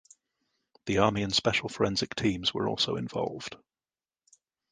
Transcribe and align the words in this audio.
The 0.87 0.97
Army 0.97 1.21
and 1.21 1.31
special 1.31 1.69
forensic 1.69 2.15
teams 2.15 2.55
were 2.55 2.67
also 2.67 2.95
involved. 2.95 3.55